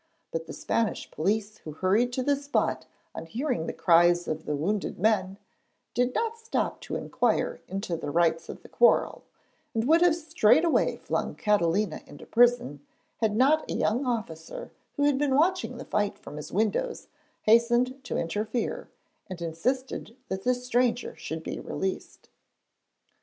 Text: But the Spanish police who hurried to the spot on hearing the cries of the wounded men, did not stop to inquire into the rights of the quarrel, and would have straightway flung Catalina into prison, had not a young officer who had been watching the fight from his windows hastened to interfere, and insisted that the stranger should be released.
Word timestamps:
But 0.31 0.47
the 0.47 0.51
Spanish 0.53 1.11
police 1.11 1.57
who 1.59 1.73
hurried 1.73 2.11
to 2.13 2.23
the 2.23 2.35
spot 2.35 2.87
on 3.13 3.27
hearing 3.27 3.67
the 3.67 3.71
cries 3.71 4.27
of 4.27 4.47
the 4.47 4.55
wounded 4.55 4.97
men, 4.97 5.37
did 5.93 6.15
not 6.15 6.39
stop 6.39 6.81
to 6.81 6.95
inquire 6.95 7.61
into 7.67 7.95
the 7.95 8.09
rights 8.09 8.49
of 8.49 8.63
the 8.63 8.67
quarrel, 8.67 9.21
and 9.75 9.87
would 9.87 10.01
have 10.01 10.15
straightway 10.15 10.97
flung 10.97 11.35
Catalina 11.35 12.01
into 12.07 12.25
prison, 12.25 12.83
had 13.17 13.35
not 13.35 13.69
a 13.69 13.75
young 13.75 14.03
officer 14.03 14.71
who 14.95 15.03
had 15.03 15.19
been 15.19 15.35
watching 15.35 15.77
the 15.77 15.85
fight 15.85 16.17
from 16.17 16.37
his 16.37 16.51
windows 16.51 17.07
hastened 17.43 18.03
to 18.05 18.17
interfere, 18.17 18.89
and 19.29 19.39
insisted 19.39 20.17
that 20.29 20.41
the 20.41 20.55
stranger 20.55 21.15
should 21.15 21.43
be 21.43 21.59
released. 21.59 22.27